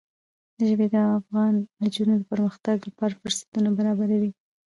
ژبې 0.67 0.87
د 0.93 0.95
افغان 1.19 1.53
نجونو 1.83 2.13
د 2.17 2.23
پرمختګ 2.31 2.77
لپاره 2.89 3.13
فرصتونه 3.21 3.69
برابروي. 3.77 4.31